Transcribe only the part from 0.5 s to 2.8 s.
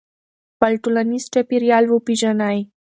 خپل ټولنیز چاپېریال وپېژنئ.